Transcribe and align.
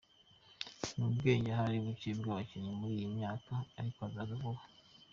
Ni 0.95 1.03
ubwenge 1.07 1.49
ahari 1.51 1.77
bucye 1.85 2.09
bw’abakinnyi 2.19 2.71
muri 2.79 2.93
iyi 2.97 3.09
myaka 3.17 3.53
ariko 3.79 3.99
azaza 4.07 4.35
vuba. 4.41 4.61